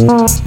Musik 0.00 0.40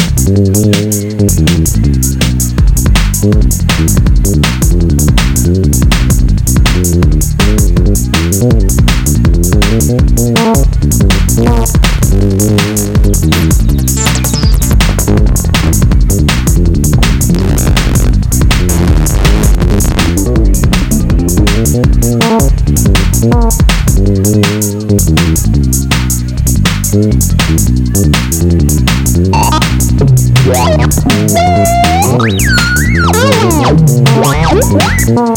Yeah. 35.05 35.33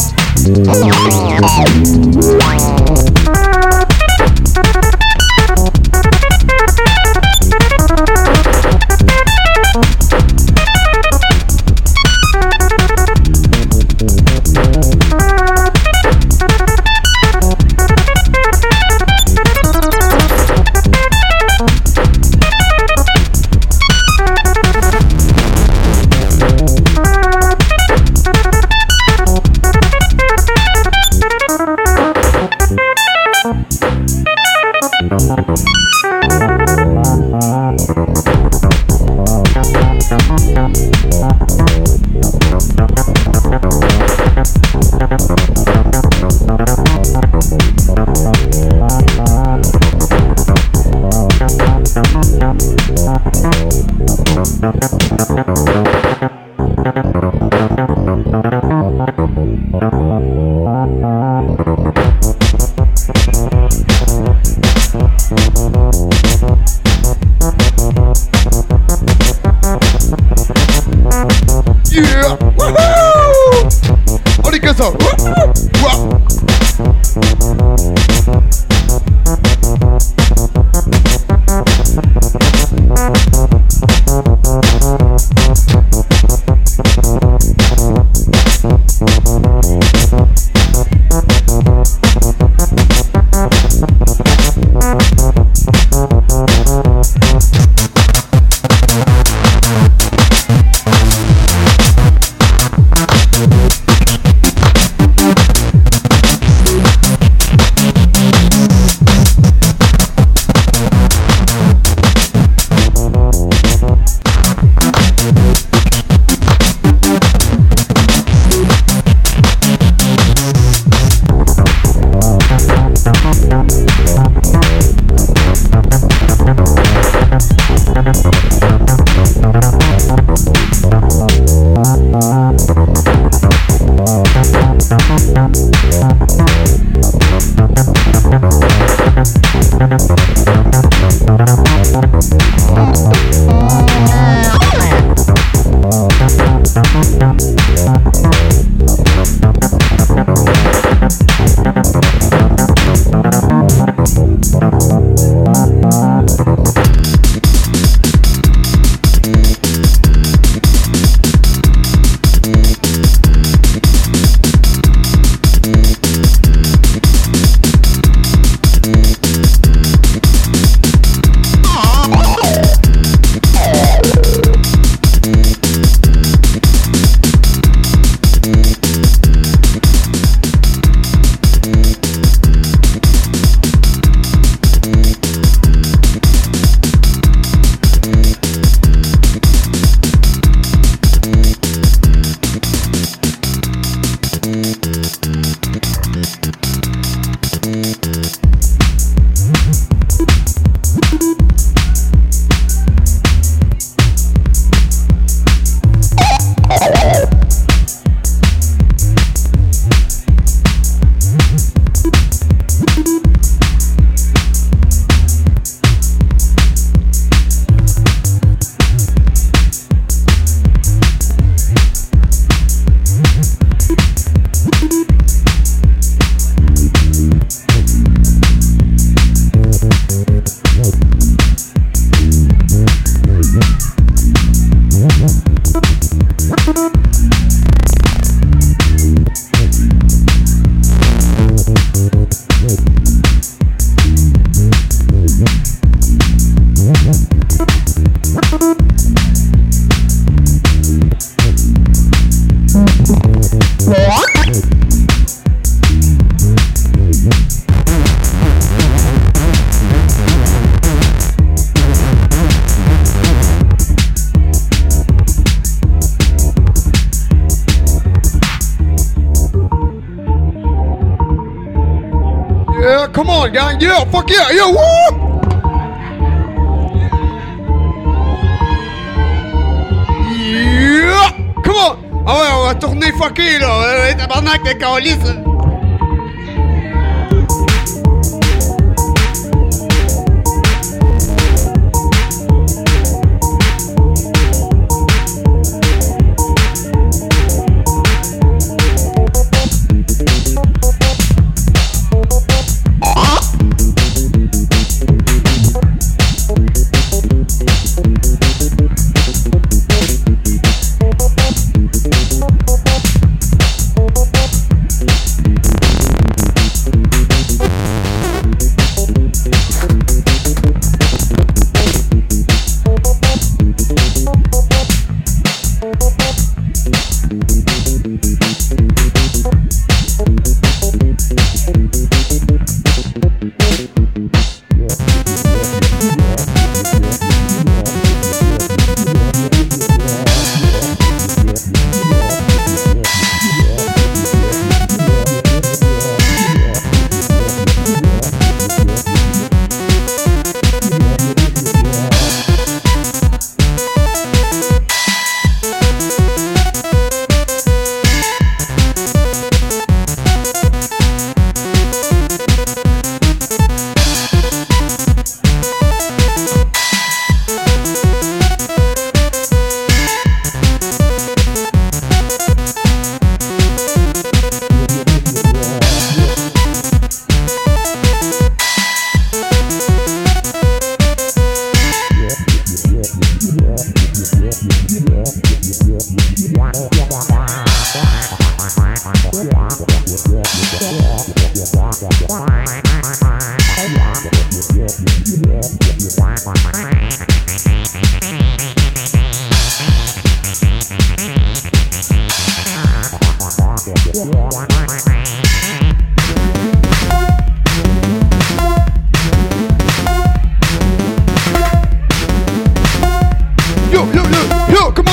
Yo, 413.97 414.05
yo, 414.13 414.21
yo, 414.69 414.93
yo, 414.93 415.06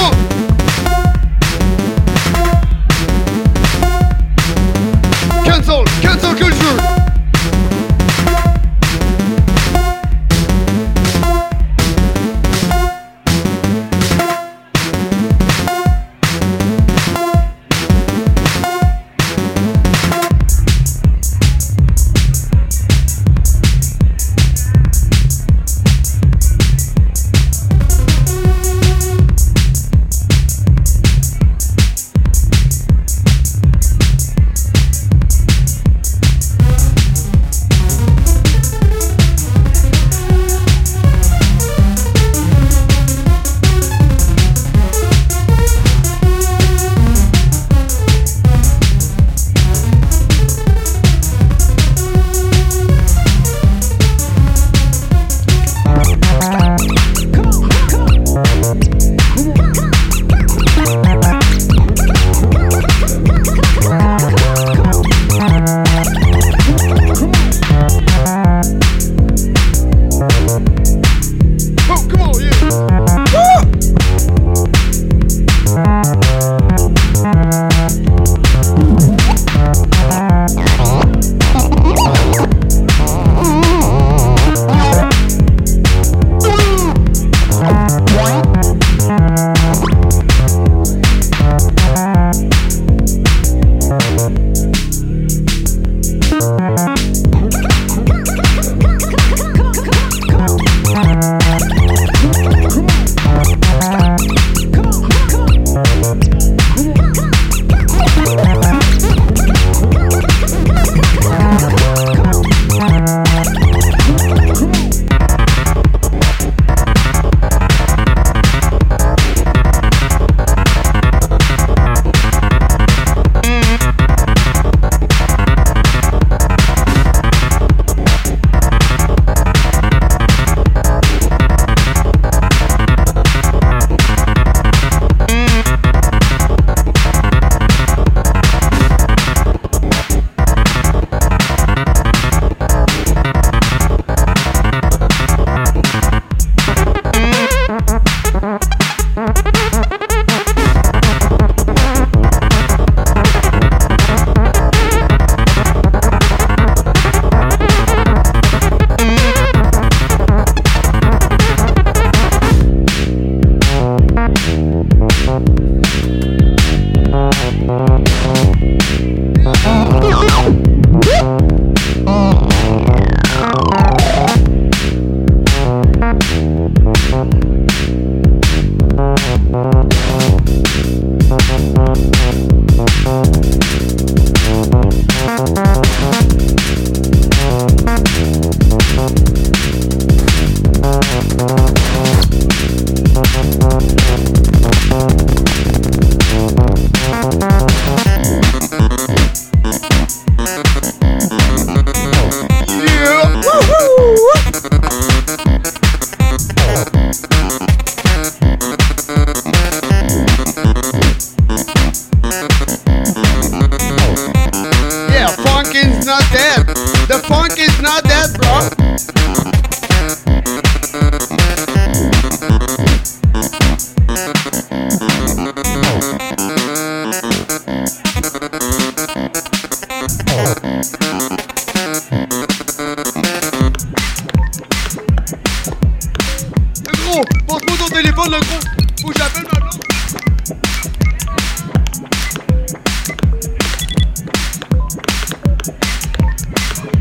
Le 236.87 236.93
gros, 237.03 237.25
porte-moi 237.47 237.77
ton 237.79 237.89
téléphone, 237.89 238.31
le 238.31 238.41
gros. 238.41 238.61
Faut 239.03 239.09
que 239.09 239.19
j'appelle 239.19 239.47
ma 239.53 239.61
blonde. 239.61 239.81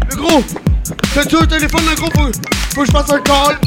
Le 0.10 0.16
gros, 0.16 0.44
t'as-tu 1.14 1.36
un 1.38 1.46
téléphone, 1.46 1.86
le 1.90 1.96
gros? 1.96 2.12
Faut, 2.12 2.32
faut 2.76 2.82
que 2.82 2.88
je 2.88 2.92
passe 2.92 3.10
un 3.12 3.20
call. 3.20 3.58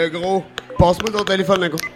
Le 0.00 0.08
gros, 0.08 0.42
passe-moi 0.78 1.10
ton 1.10 1.24
téléphone, 1.24 1.60
le 1.60 1.68
gros. 1.68 1.89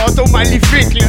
Château 0.00 0.24
maléfique, 0.32 0.94
là. 0.94 1.08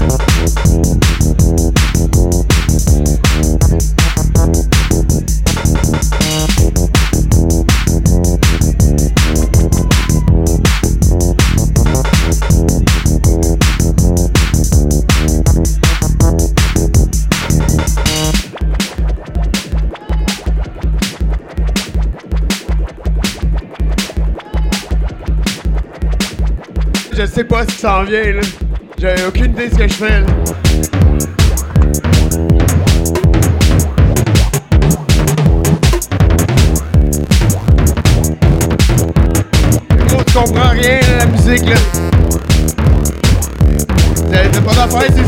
Je 27.13 27.25
sais 27.27 27.43
pas 27.43 27.61
ce 27.61 27.67
qui 27.67 27.77
s'en 27.77 28.03
vient, 28.03 28.33
là. 28.33 28.41
J'ai 29.01 29.15
aucune 29.27 29.45
idée 29.45 29.67
de 29.67 29.73
ce 29.73 29.79
que 29.79 29.87
je 29.87 29.93
fais. 29.95 30.23
Gros, 40.05 40.23
tu 40.23 40.33
comprends 40.33 40.69
rien, 40.69 40.99
là, 40.99 41.17
la 41.17 41.25
musique, 41.25 41.65
là. 41.67 41.77
T'as 44.29 44.61
pas 44.61 44.75
d'affaire 44.75 45.20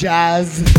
jazz. 0.00 0.69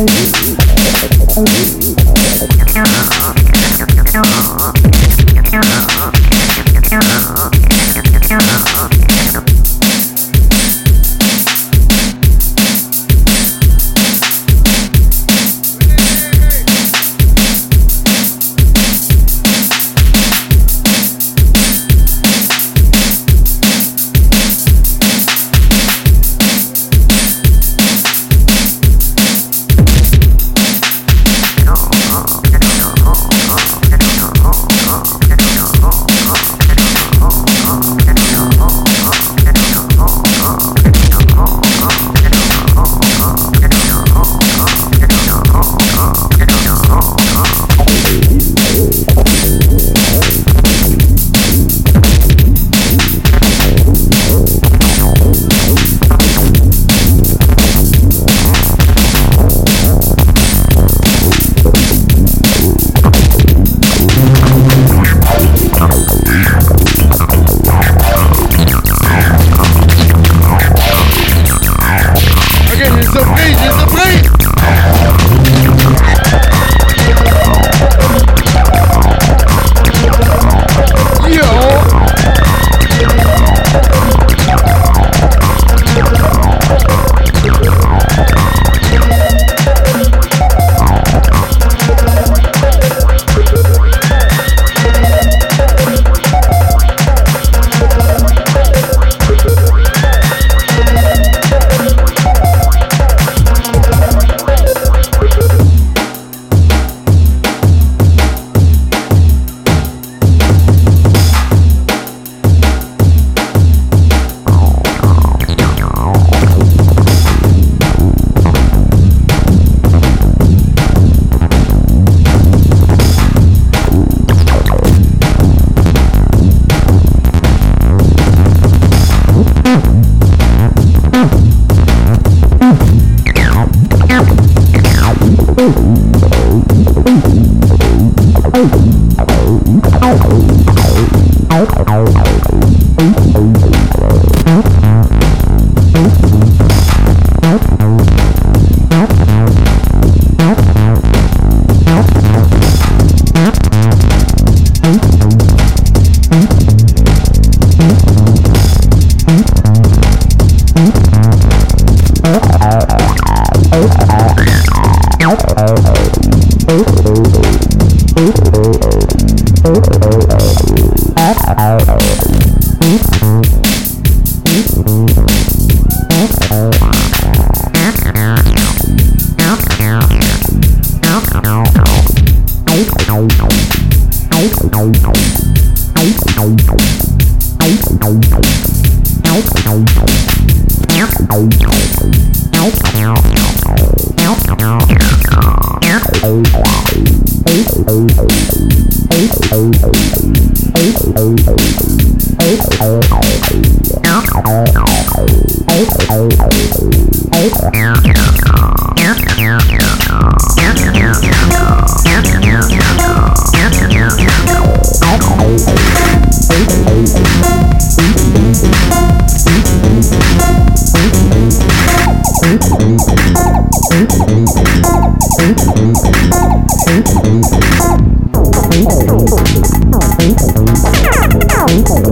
Oh. 0.00 0.28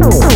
Woo! 0.06 0.35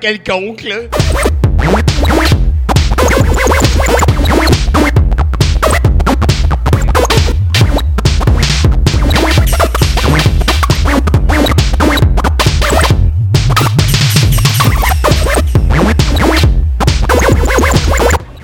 Quelconque, 0.00 0.62
là. 0.62 0.76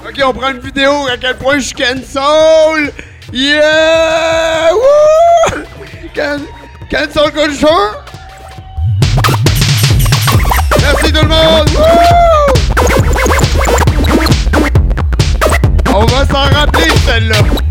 Ok, 0.06 0.22
on 0.24 0.32
prend 0.34 0.50
une 0.50 0.60
vidéo 0.60 0.90
à 1.10 1.16
quel 1.16 1.36
point 1.38 1.58
je 1.58 1.64
suis 1.64 1.74
cancel. 1.74 2.92
Yeah! 3.32 4.72
Woo! 4.74 5.62
Can 6.14 6.40
cancel 6.90 7.32
culture! 7.32 8.05
Merci 11.06 11.12
tout 11.12 11.22
le 11.22 11.28
monde! 11.28 11.70
Woo! 11.70 11.84
On 15.94 16.04
va 16.06 16.26
s'en 16.26 16.50
rappeler 16.52 16.90
celle-là. 17.06 17.65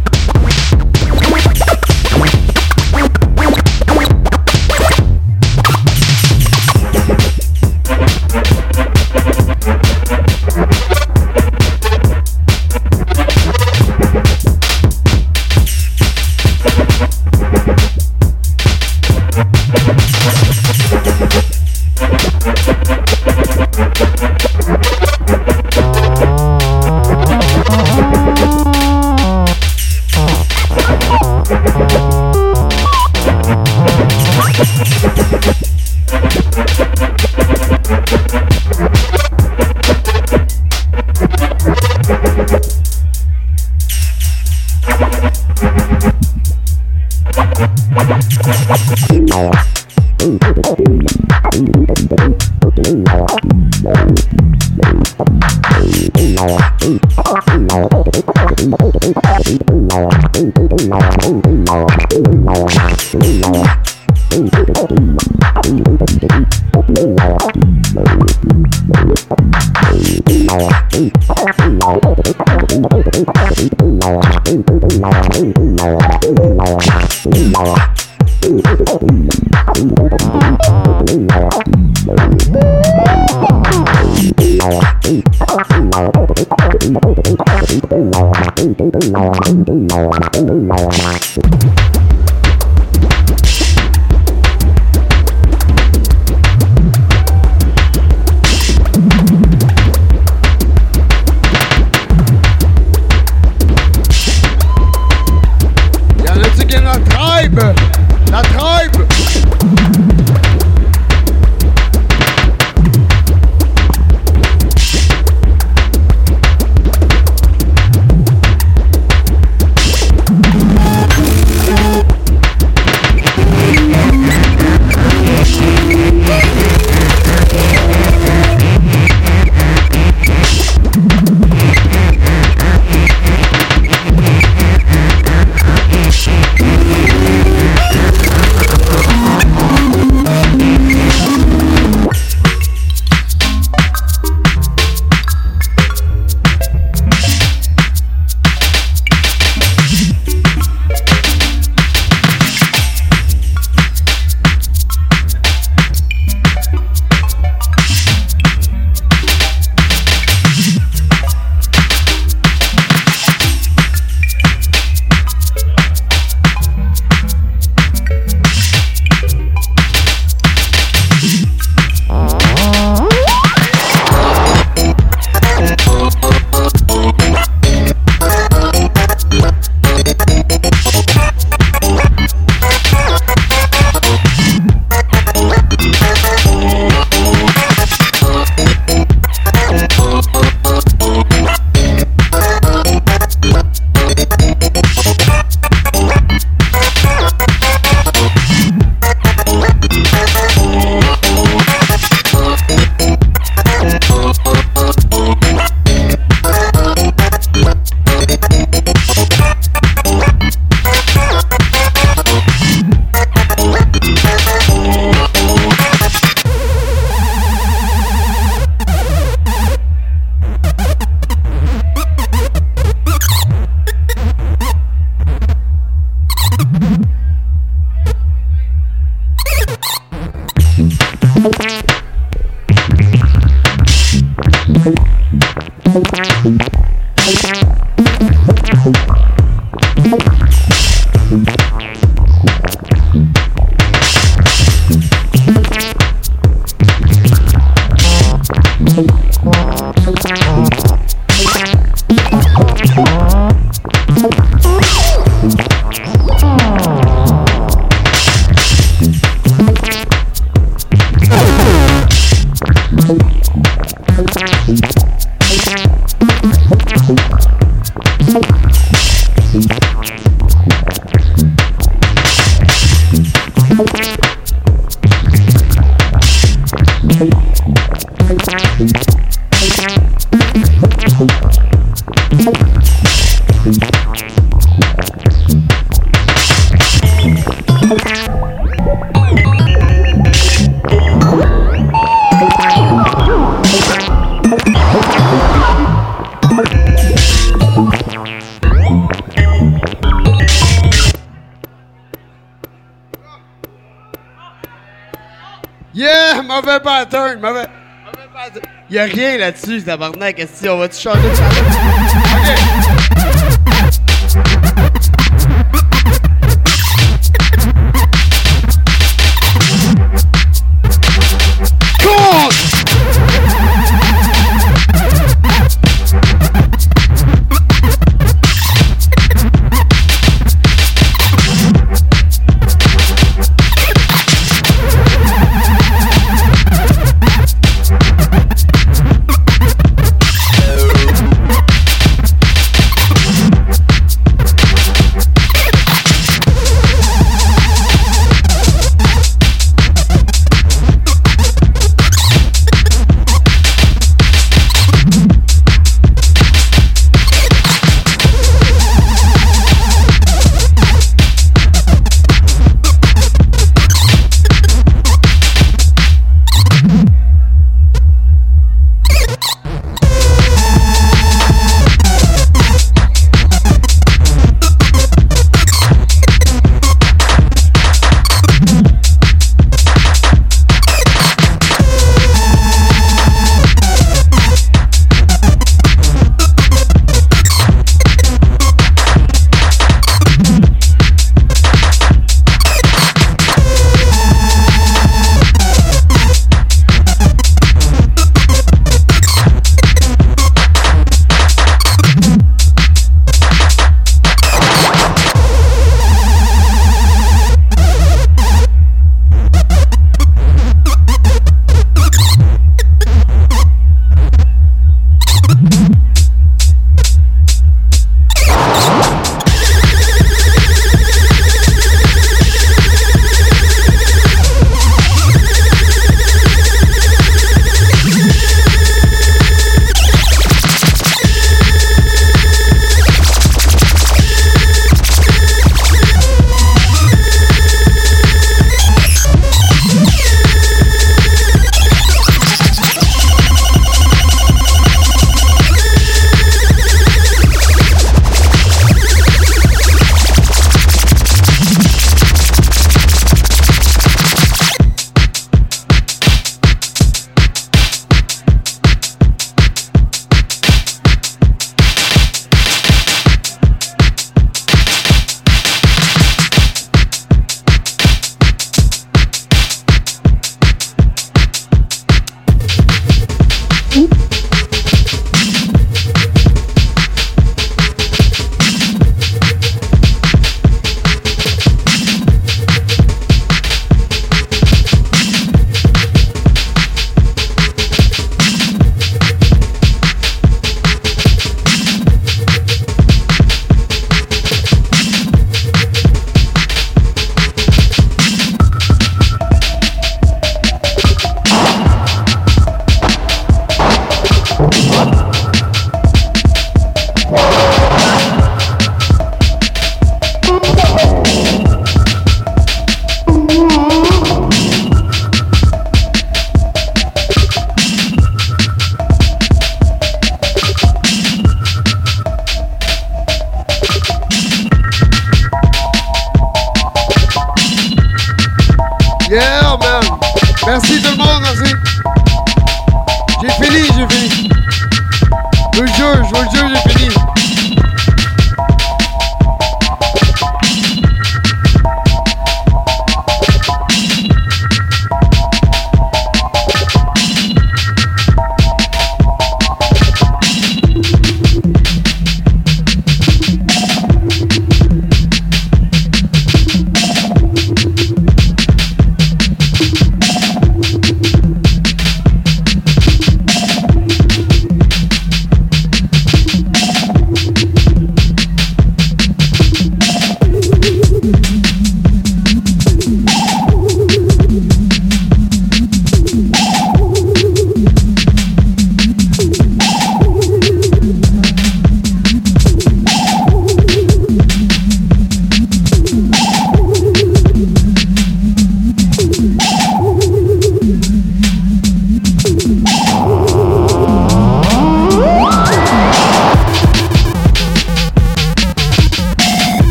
Là-dessus, 309.45 309.83
tabarnak. 309.83 310.39
Est-ce 310.39 310.67
qu'on 310.67 310.77
va-tu 310.77 310.99
changer 310.99 311.29
de 311.29 311.35
chanson? 311.35 311.84